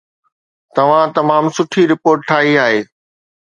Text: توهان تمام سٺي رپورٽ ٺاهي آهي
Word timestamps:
توهان 0.75 1.07
تمام 1.17 1.43
سٺي 1.55 1.83
رپورٽ 1.93 2.19
ٺاهي 2.29 2.53
آهي 2.65 2.81